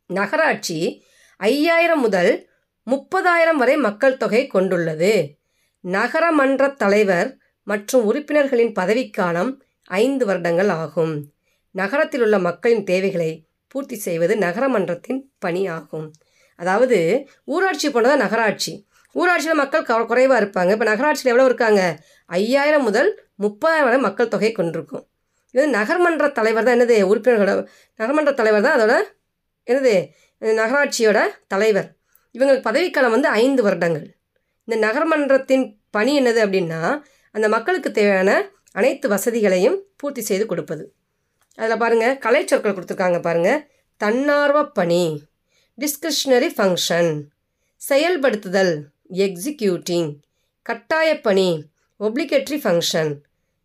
நகராட்சி 0.05 1.05
ஐயாயிரம் 1.37 1.99
முதல் 1.99 2.49
முப்பதாயிரம் 2.91 3.55
வரை 3.55 3.77
மக்கள் 3.77 4.17
தொகை 4.17 4.47
கொண்டுள்ளது. 4.47 5.37
நகரமன்ற 5.83 6.75
தலைவர் 6.75 7.37
மற்றும் 7.63 8.05
உறுப்பினர்களின் 8.05 8.71
பதவிக்காலம் 8.71 9.61
ஐந்து 9.83 10.25
வருடங்கள் 10.25 10.69
ஆகும். 10.69 11.31
நகரத்தில் 11.71 12.21
உள்ள 12.21 12.39
மக்களின் 12.39 12.83
தேவைகளை 12.83 13.47
பூர்த்தி 13.67 13.95
செய்வது 13.95 14.35
நகரமன்றத்தின் 14.35 15.21
பணி 15.39 15.67
ஆகும் 15.67 16.11
அதாவது 16.55 16.97
ஊராட்சி 17.45 17.87
போனதான் 17.89 18.23
நகராட்சி. 18.25 18.73
ஊராட்சியில் 19.15 19.59
மக்கள் 19.61 19.87
க 19.89 19.97
குறைவாக 20.11 20.39
இருப்பாங்க. 20.41 20.71
இப்போ 20.75 20.85
நகராட்சியில் 20.91 21.31
எவ்வளோ 21.33 21.47
இருக்காங்க? 21.49 21.81
ஐயாயிரம் 22.29 22.85
முதல் 22.87 23.09
முப்பதாயிரம் 23.43 23.87
வரை 23.89 23.99
மக்கள் 24.07 24.31
தொகை 24.35 24.51
கொண்டிருக்கும். 24.51 25.03
இது 25.55 25.65
நகர்மன்ற 25.77 26.31
தலைவர் 26.31 26.65
தான் 26.67 26.75
என்னது? 26.77 26.97
உறுப்பினர்களோட 27.09 27.53
நகர்மன்ற 27.99 28.31
தலைவர் 28.33 28.65
தான் 28.67 28.77
அதோட 28.77 28.93
என்னது? 29.67 29.95
நகராட்சியோட 30.41 31.19
தலைவர். 31.47 31.89
இவங்களுக்கு 32.35 32.67
பதவிக்காலம் 32.69 33.11
வந்து 33.11 33.29
ஐந்து 33.43 33.61
வருடங்கள். 33.63 34.07
இந்த 34.67 34.75
நகர்மன்றத்தின் 34.87 35.65
பணி 35.89 36.11
என்னது 36.19 36.39
அப்படின்னா 36.45 36.81
அந்த 37.35 37.47
மக்களுக்கு 37.49 37.91
தேவையான 37.91 38.31
அனைத்து 38.71 39.07
வசதிகளையும் 39.13 39.77
பூர்த்தி 39.97 40.21
செய்து 40.21 40.45
கொடுப்பது. 40.45 40.83
அதில் 41.57 41.81
பாருங்கள் 41.83 42.17
கலைச்சொற்கள் 42.25 42.75
கொடுத்துருக்காங்க 42.75 43.19
பாருங்கள் 43.21 43.61
தன்னார்வ 44.01 44.59
பணி. 44.65 45.03
டிஸ்கிரிஷ்னரி 45.77 46.49
ஃபங்க்ஷன் 46.57 47.11
செயல்படுத்துதல் 47.89 48.73
எக்ஸிக்யூட்டிங் 49.13 50.09
கட்டாய 50.61 51.21
பணி 51.21 51.63
ஒப்ளிகேட்ரி 51.99 52.57
ஃபங்க்ஷன் 52.63 53.11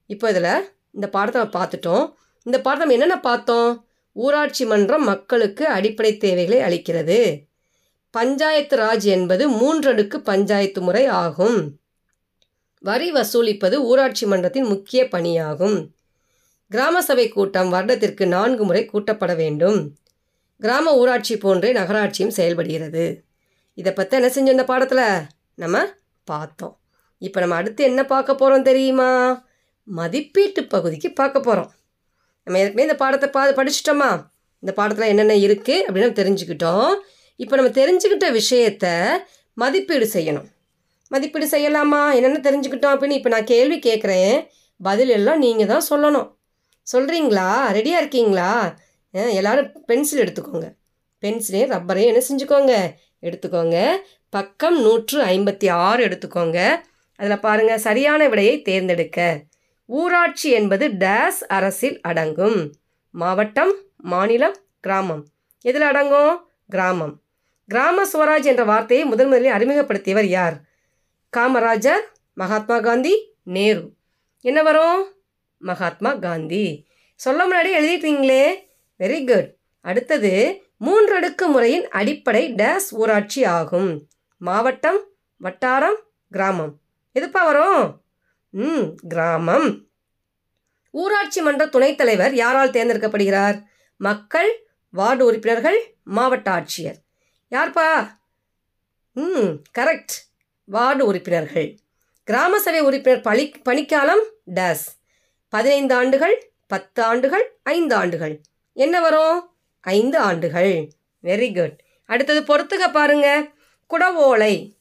இப்போ 0.06 0.28
இதில் 0.28 0.72
இந்த 0.90 1.08
பாடத்தை 1.08 1.42
நம்ம 1.42 1.54
பார்த்துட்டோம். 1.58 2.12
இந்த 2.42 2.60
பாடத்தை 2.60 2.90
என்னென்ன 2.90 3.20
பார்த்தோம்? 3.20 3.84
ஊராட்சி 4.12 4.64
மன்றம் 4.66 5.04
மக்களுக்கு 5.04 5.66
அடிப்படை 5.66 6.16
தேவைகளை 6.16 6.58
அளிக்கிறது. 6.60 7.46
பஞ்சாயத்து 8.10 8.76
ராஜ் 8.76 9.06
என்பது 9.16 9.44
மூன்றடுக்கு 9.50 10.16
பஞ்சாயத்து 10.16 10.80
முறை 10.80 11.06
ஆகும். 11.06 11.78
வரி 12.78 13.12
வசூலிப்பது 13.12 13.74
ஊராட்சி 13.74 14.26
மன்றத்தின் 14.26 14.66
முக்கிய 14.66 15.04
பணியாகும். 15.04 15.78
கிராம 16.70 17.02
சபை 17.02 17.28
கூட்டம் 17.28 17.68
வருடத்திற்கு 17.68 18.26
நான்கு 18.26 18.64
முறை 18.64 18.84
கூட்டப்பட 18.84 19.34
வேண்டும். 19.34 19.78
கிராம 20.62 20.92
ஊராட்சி 21.00 21.34
போன்றே 21.38 21.70
நகராட்சியும் 21.72 22.36
செயல்படுகிறது. 22.38 23.04
இதை 23.80 23.90
பற்றி 23.92 24.16
என்ன 24.18 24.28
செஞ்சோம் 24.34 24.56
இந்த 24.56 24.64
பாடத்தில்? 24.70 25.04
நம்ம 25.62 25.82
பார்த்தோம். 26.24 26.74
இப்போ 27.22 27.38
நம்ம 27.42 27.56
அடுத்து 27.60 27.82
என்ன 27.90 28.00
பார்க்க 28.12 28.40
போகிறோம் 28.40 28.66
தெரியுமா? 28.70 29.10
மதிப்பீட்டு 29.88 30.62
பகுதிக்கு 30.74 31.08
பார்க்க 31.20 31.40
போகிறோம் 31.40 31.70
நம்ம 32.46 32.58
ஏற்கனவே 32.62 32.86
இந்த 32.88 32.96
பாடத்தை 33.02 33.28
பா 33.36 33.42
படிச்சிட்டோமா? 33.58 34.10
இந்த 34.62 34.72
பாடத்தில் 34.78 35.10
என்னென்ன 35.12 35.34
இருக்குது 35.46 35.84
அப்படின்னு 35.86 36.06
நம்ம 36.06 36.20
தெரிஞ்சுக்கிட்டோம். 36.22 36.90
இப்போ 37.36 37.54
நம்ம 37.56 37.70
தெரிஞ்சுக்கிட்ட 37.80 38.28
விஷயத்த 38.40 38.86
மதிப்பீடு 39.62 40.06
செய்யணும். 40.16 40.48
மதிப்பீடு 41.10 41.46
செய்யலாமா? 41.54 42.02
என்னென்ன 42.16 42.40
தெரிஞ்சுக்கிட்டோம் 42.48 42.94
அப்படின்னு 42.94 43.18
இப்போ 43.20 43.30
நான் 43.34 43.50
கேள்வி 43.52 43.78
கேட்குறேன் 43.88 44.34
பதில் 44.80 45.12
எல்லாம் 45.18 45.42
நீங்கள் 45.44 45.70
தான் 45.72 45.88
சொல்லணும். 45.90 46.28
சொல்கிறீங்களா 46.86 47.48
ரெடியாக 47.76 48.02
இருக்கீங்களா? 48.02 48.50
எல்லாரும் 49.12 49.84
பென்சில் 49.86 50.24
எடுத்துக்கோங்க. 50.24 50.74
பென்சிலையும் 51.20 51.66
ரப்பரையும் 51.66 52.12
என்ன 52.12 52.22
செஞ்சுக்கோங்க. 52.28 52.92
எடுத்துக்கோங்க. 53.22 53.96
பக்கம் 54.30 54.80
நூற்று 54.80 55.24
ஐம்பத்தி 55.24 55.70
ஆறு 55.70 56.06
எடுத்துக்கோங்க. 56.06 56.80
அதில் 57.16 57.40
பாருங்கள் 57.40 57.78
சரியான 57.78 58.28
விடையை 58.28 58.62
தேர்ந்தெடுக்க. 58.62 59.42
ஊராட்சி 59.84 60.50
என்பது 60.50 60.88
டேஸ் 60.88 61.46
அரசில் 61.48 62.00
அடங்கும். 62.00 62.74
மாவட்டம் 63.10 63.74
மாநிலம் 63.96 64.56
கிராமம். 64.80 65.26
எதில் 65.60 65.80
அடங்கும்? 65.80 66.48
கிராமம். 66.68 67.20
கிராம 67.66 68.06
சுவராஜ் 68.06 68.44
என்ற 68.44 68.64
வார்த்தையை 68.64 69.06
முதன் 69.06 69.28
முதலில் 69.28 69.52
அறிமுகப்படுத்தியவர் 69.52 70.24
யார்? 70.24 70.60
காமராஜர் 71.36 72.00
மகாத்மா 72.34 72.80
காந்தி 72.80 73.34
நேரு. 73.42 73.92
என்ன 74.40 74.62
வரும்? 74.62 75.12
மகாத்மா 75.58 76.14
காந்தி. 76.14 76.86
சொல்ல 77.14 77.46
முன்னாடி 77.48 77.66
எழுதிட்டீங்களே? 77.66 78.66
வெரி 78.98 79.18
குட் 79.26 79.54
அடுத்தது 79.80 80.62
மூன்றடுக்கு 80.80 81.46
முறையின் 81.46 81.88
அடிப்படை 81.88 82.54
டேஸ் 82.54 82.88
ஊராட்சி 82.90 83.44
ஆகும். 83.44 84.08
மாவட்டம் 84.36 85.00
வட்டாரம் 85.36 85.98
கிராமம். 86.30 86.80
எதுப்பா 87.14 87.44
வரும்? 87.44 88.02
ம் 88.50 88.94
கிராமம். 89.08 89.86
ஊராட்சி 90.90 91.40
மன்ற 91.40 91.66
துணைத் 91.66 91.96
தலைவர் 91.96 92.34
யாரால் 92.34 92.70
தேர்ந்தெடுக்கப்படுகிறார்? 92.70 93.62
மக்கள் 93.96 94.68
வார்டு 94.90 95.24
உறுப்பினர்கள் 95.24 95.96
மாவட்ட 96.04 96.50
ஆட்சியர் 96.50 96.98
யார்ப்பா? 97.50 98.10
ம் 99.12 99.62
கரெக்ட் 99.78 100.16
வார்டு 100.64 101.06
உறுப்பினர்கள். 101.06 101.78
கிராம 102.24 102.60
சபை 102.60 102.80
உறுப்பினர் 102.80 103.20
பணி 103.20 103.52
பணிக்காலம் 103.64 104.24
டேஸ் 104.54 104.86
பதினைந்து 105.48 105.94
ஆண்டுகள் 105.94 106.52
பத்து 106.66 107.02
ஆண்டுகள் 107.02 107.58
ஐந்து 107.62 107.94
ஆண்டுகள். 107.94 108.40
என்ன 108.78 109.00
வரும்? 109.00 109.50
ஐந்து 109.80 110.18
ஆண்டுகள். 110.18 110.90
வெரி 111.22 111.58
குட் 111.58 111.82
அடுத்தது 112.06 112.40
பொறுத்துக்க 112.40 112.92
பாருங்க. 112.92 113.48
குடவோலை. 113.90 114.72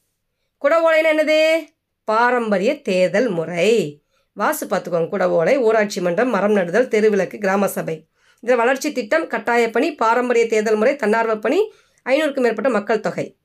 குடவோலைன்னு 0.62 1.12
என்னது? 1.14 1.64
பாரம்பரிய 2.04 2.82
தேர்தல் 2.82 3.30
முறை. 3.30 4.02
வாசு 4.34 4.68
பார்த்துக்கோங்க. 4.68 5.08
குடவோலை 5.12 5.58
ஊராட்சி 5.58 6.02
மன்றம் 6.02 6.30
மரம் 6.30 6.52
நடுதல் 6.52 6.88
தெருவிளக்கு 6.88 7.38
கிராம 7.38 7.68
சபை. 7.68 8.08
இதில் 8.40 8.56
வளர்ச்சி 8.56 8.92
திட்டம் 8.92 9.28
கட்டாய 9.28 9.70
பணி 9.70 9.96
பாரம்பரிய 9.96 10.48
தேர்தல் 10.48 10.76
முறை 10.76 10.96
தன்னார்வ 10.96 11.36
பணி 11.36 11.72
ஐநூறுக்கும் 12.06 12.40
மேற்பட்ட 12.40 12.70
மக்கள் 12.70 13.00
தொகை. 13.00 13.36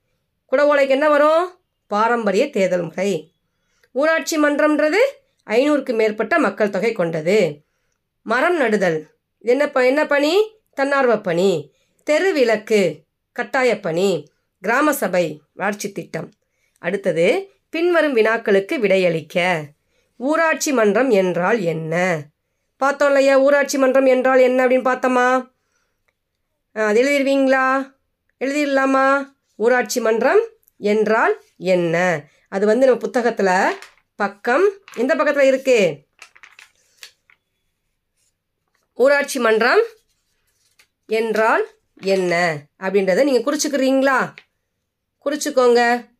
குடவோலைக்கு 0.51 0.89
என்ன 0.89 1.09
வரும்? 1.09 1.59
பாரம்பரிய 1.87 2.49
தேர்தல் 2.49 2.81
முறை. 2.81 3.31
ஊராட்சி 3.91 4.41
மன்றம்ன்றது 4.41 4.99
ஐநூறுக்கு 5.47 5.93
மேற்பட்ட 5.93 6.39
மக்கள் 6.39 6.69
தொகை 6.69 6.91
கொண்டது. 6.91 7.61
மரம் 8.21 8.57
நடுதல். 8.57 9.12
இது 9.43 9.51
என்ன 9.51 9.65
ப 9.69 9.85
என்ன 9.85 10.01
பணி? 10.07 10.33
தன்னார்வ 10.73 11.13
பணி. 11.19 11.49
தெருவிளக்கு 12.07 12.79
கட்டாய 13.35 13.79
பணி. 13.79 14.09
கிராம 14.63 14.93
சபை 14.93 15.41
வளர்ச்சி 15.53 15.91
திட்டம். 15.91 16.31
அடுத்தது 16.81 17.25
பின்வரும் 17.69 18.15
வினாக்களுக்கு 18.15 18.75
விடையளிக்க. 18.83 19.37
ஊராட்சி 20.19 20.71
மன்றம் 20.71 21.09
என்றால் 21.09 21.59
என்ன? 21.73 21.93
பார்த்தோம் 22.77 23.07
இல்லையா? 23.07 23.39
ஊராட்சி 23.39 23.77
மன்றம் 23.77 24.05
என்றால் 24.05 24.39
என்ன 24.39 24.67
அப்படின்னு 24.67 24.87
பார்த்தோமா? 24.89 25.27
அது 26.71 27.03
எழுதிடுவீங்களா 27.03 27.65
எழுதிடலாமா? 28.41 29.07
ஊராட்சி 29.59 30.01
மன்றம் 30.01 30.43
என்றால் 30.77 31.35
என்ன? 31.57 31.95
அது 32.49 32.65
வந்து 32.65 32.85
நம்ம 32.85 33.01
புத்தகத்தில் 33.01 33.77
பக்கம் 34.15 34.65
எந்த 34.95 35.15
பக்கத்தில் 35.15 35.49
இருக்குது 35.51 35.99
ஊராட்சி 38.95 39.39
மன்றம் 39.39 39.83
என்றால் 41.07 41.63
என்ன? 42.01 42.57
அப்படின்றத 42.79 43.23
நீங்கள் 43.23 43.45
குறிச்சுக்கிறீங்களா? 43.45 44.33
குறிச்சுக்கோங்க. 45.25 46.11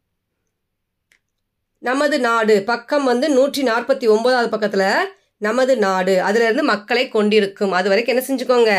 நமது 1.79 2.19
நாடு 2.19 2.63
பக்கம் 2.63 3.03
வந்து 3.03 3.29
நூற்றி 3.29 3.63
நாற்பத்தி 3.63 4.05
ஒம்போதாவது 4.13 4.47
பக்கத்தில் 4.47 5.13
நமது 5.37 5.77
நாடு 5.77 6.21
அதிலிருந்து 6.21 6.63
மக்களை 6.63 7.09
கொண்டிருக்கும். 7.09 7.71
அது 7.71 7.89
வரைக்கும் 7.89 8.17
என்ன 8.17 8.23
செஞ்சுக்கோங்க? 8.27 8.71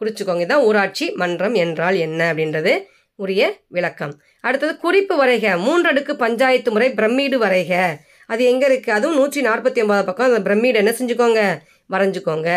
குறிச்சுக்கோங்க. 0.00 0.44
இதான் 0.46 0.62
ஊராட்சி 0.62 1.10
மன்றம் 1.10 1.54
என்றால் 1.54 1.94
என்ன? 1.94 2.34
அப்படின்றது 2.34 2.84
உரிய 3.14 3.62
விளக்கம். 3.68 4.20
அடுத்தது 4.40 4.76
குறிப்பு 4.76 5.26
வரைக. 5.26 5.46
மூன்றடுக்கு 5.66 6.12
பஞ்சாயத்து 6.12 6.70
முறை 6.70 6.92
பிரமீடு 6.92 7.38
வரைக. 7.46 7.96
அது 8.26 8.44
எங்கே 8.44 8.66
இருக்குது 8.68 8.90
அதுவும் 8.90 9.16
நூற்றி 9.16 9.40
நாற்பத்தி 9.40 9.80
ஒன்பதாவது 9.80 10.04
பக்கம். 10.04 10.34
அந்த 10.34 10.54
பிரமிடு 10.54 10.74
என்ன 10.74 10.90
செஞ்சுக்கோங்க? 10.90 11.60
வரைஞ்சிக்கோங்க 11.90 12.50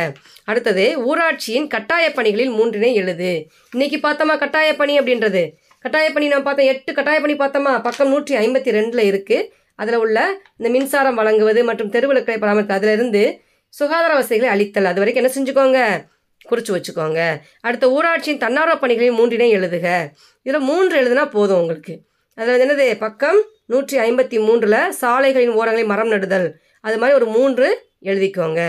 அடுத்தது 0.43 0.85
ஊராட்சியின் 1.09 1.67
கட்டாய 1.67 2.11
பணிகளில் 2.11 2.51
மூன்றினை 2.51 2.93
எழுது. 2.93 3.31
இன்னைக்கு 3.71 3.97
பார்த்தோமா 4.03 4.37
கட்டாய 4.37 4.75
பணி 4.75 4.99
அப்படின்றது? 4.99 5.43
கட்டாய 5.79 6.09
பணி 6.11 6.27
நான் 6.27 6.43
பார்த்தோம் 6.43 6.67
எட்டு 6.67 6.93
கட்டாய 6.93 7.19
பணி 7.19 7.33
பார்த்தோமா? 7.33 7.81
பக்கம் 7.81 8.09
நூற்றி 8.09 8.35
ஐம்பத்தி 8.35 8.75
ரெண்டில் 8.77 9.03
இருக்குது 9.11 9.47
அதில் 9.75 9.95
உள்ள 9.95 10.17
இந்த 10.57 10.69
மின்சாரம் 10.77 11.15
வழங்குவது 11.15 11.63
மற்றும் 11.63 11.91
தெருவிளக்கை 11.91 12.35
பராமரித்தல் 12.37 12.79
அதிலிருந்து 12.79 13.41
சுகாதார 13.73 14.13
வசதிகளை 14.13 14.49
அளித்தல். 14.55 14.85
அது 14.85 15.01
வரைக்கும் 15.01 15.23
என்ன 15.23 15.31
செஞ்சுக்கோங்க? 15.37 16.11
குறித்து 16.47 16.71
வச்சுக்கோங்க. 16.75 17.39
அடுத்த 17.61 17.87
ஊராட்சியின் 17.87 18.37
தன்னார்வ 18.37 18.75
பணிகளில் 18.75 19.17
மூன்றினை 19.19 19.47
எழுதுக. 19.57 19.87
இதில் 20.41 20.59
மூன்று 20.59 20.95
எழுதுனா 21.01 21.29
போதும் 21.29 21.59
உங்களுக்கு. 21.59 21.93
அதில் 22.35 22.57
வந்து 22.57 22.67
என்னது? 22.67 22.99
பக்கம் 22.99 23.39
நூற்றி 23.65 23.97
ஐம்பத்தி 23.97 24.37
மூன்றில் 24.45 24.91
சாலைகளின் 24.91 25.51
ஓரங்களில் 25.51 25.85
மரம் 25.85 26.07
நடுதல். 26.07 26.47
அது 26.81 26.97
மாதிரி 26.97 27.19
ஒரு 27.19 27.31
மூன்று 27.31 27.67
எழுதிக்கோங்க. 28.03 28.61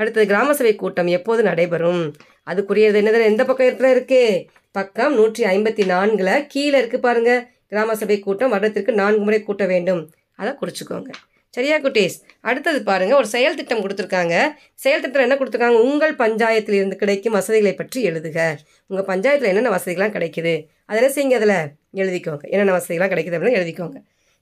அடுத்தது 0.00 0.26
கிராம 0.32 0.54
சபை 0.58 0.74
கூட்டம் 0.82 1.10
எப்போது 1.18 1.42
நடைபெறும்? 1.48 2.02
அதுக்குரியது 2.50 2.98
என்னது 3.00 3.24
எந்த 3.30 3.42
பக்கம் 3.48 3.68
இடத்துல 3.70 3.90
இருக்குது 3.94 4.44
பக்கம் 4.78 5.14
நூற்றி 5.14 5.42
ஐம்பத்தி 5.54 5.84
நான்கில் 5.92 6.34
கீழே 6.52 6.76
இருக்குது 6.82 7.06
பாருங்கள் 7.06 7.42
கிராம 7.72 7.94
சபை 8.02 8.18
கூட்டம் 8.26 8.52
வருடத்திற்கு 8.54 8.92
நான்கு 9.00 9.22
முறை 9.26 9.40
கூட்ட 9.48 9.64
வேண்டும். 9.72 10.02
அதை 10.40 10.52
குறிச்சிக்கோங்க. 10.60 11.10
சரியா 11.54 11.76
குட்டீஸ்? 11.84 12.16
அடுத்தது 12.48 12.78
பாருங்கள் 12.88 13.18
ஒரு 13.18 13.28
செயல் 13.34 13.56
திட்டம் 13.58 13.82
கொடுத்துருக்காங்க. 13.84 14.34
செயல் 14.74 15.00
திட்டம் 15.00 15.24
என்ன 15.26 15.36
கொடுத்துருக்காங்க? 15.40 15.80
உங்கள் 15.88 16.14
பஞ்சாயத்தில் 16.22 16.76
இருந்து 16.80 16.96
கிடைக்கும் 17.02 17.36
வசதிகளை 17.38 17.72
பற்றி 17.74 18.00
எழுதுக. 18.10 18.38
உங்கள் 18.86 19.08
பஞ்சாயத்தில் 19.10 19.50
என்னென்ன 19.52 19.72
வசதிகள்லாம் 19.76 20.14
கிடைக்குது? 20.16 20.54
அதில் 20.86 21.14
செய்யுங்க 21.16 21.38
அதில். 21.40 21.56
எழுதிக்கோங்க. 22.02 22.44
என்னென்ன 22.52 22.76
வசதிகள்லாம் 22.78 23.12
கிடைக்குது 23.14 23.38
அப்படின்னு 23.38 23.60
எழுதிக்கோங்க. 23.60 23.98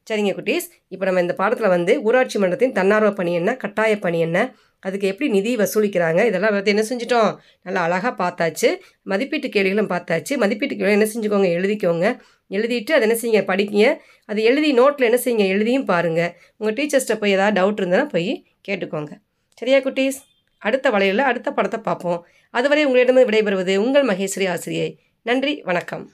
சரிங்க 0.09 0.33
குட்டீஸ். 0.39 0.67
இப்போ 0.89 1.05
நம்ம 1.07 1.21
இந்த 1.21 1.35
பாடத்தில் 1.35 1.69
வந்து 1.69 2.03
ஊராட்சி 2.03 2.39
மன்றத்தின் 2.39 2.73
தன்னார்வ 2.73 3.11
பணி 3.13 3.35
என்ன 3.35 3.57
கட்டாய 3.57 3.99
பணி 3.99 4.21
என்ன 4.21 4.55
அதுக்கு 4.81 5.07
எப்படி 5.07 5.31
நிதி 5.31 5.57
வசூலிக்கிறாங்க 5.57 6.25
இதெல்லாம் 6.25 6.53
வந்து 6.57 6.73
என்ன 6.75 6.83
செஞ்சிட்டோம்? 6.91 7.31
நல்லா 7.63 7.81
அழகாக 7.87 8.13
பார்த்தாச்சு. 8.23 8.69
மதிப்பீட்டு 9.03 9.49
கேள்விகளும் 9.49 9.91
பார்த்தாச்சு. 9.95 10.37
மதிப்பீட்டு 10.37 10.77
கேள்வி 10.77 10.97
என்ன 10.99 11.09
செஞ்சுக்கோங்க? 11.15 11.49
எழுதிக்கோங்க. 11.59 12.07
எழுதிட்டு 12.51 12.93
அதை 12.97 13.05
என்ன 13.09 13.17
செய்யுங்க? 13.23 13.43
படிக்கிங்க 13.51 13.89
அது 14.25 14.43
எழுதி 14.43 14.71
நோட்டில் 14.73 15.09
என்ன 15.09 15.19
செய்யுங்க? 15.25 15.47
எழுதியும் 15.55 15.85
பாருங்கள் 15.85 16.33
உங்கள் 16.57 16.77
டீச்சர்ஸ்ட்ட 16.79 17.17
போய் 17.19 17.31
ஏதாவது 17.31 17.57
டவுட் 17.61 17.81
இருந்தாலும் 17.83 18.13
போய் 18.15 18.31
கேட்டுக்கோங்க. 18.69 19.13
சரியா 19.55 19.79
குட்டீஸ்? 19.79 20.21
அடுத்த 20.59 20.91
வளையலில் 20.91 21.29
அடுத்த 21.31 21.49
படத்தை 21.53 21.81
பார்ப்போம். 21.81 22.27
அதுவரை 22.51 22.85
உங்களிடம் 22.85 23.21
விடைபெறுவது 23.31 23.77
உங்கள் 23.77 24.07
மகேஸ்வரி 24.07 24.49
ஆசிரியை. 24.55 24.89
நன்றி 25.23 25.63
வணக்கம். 25.65 26.07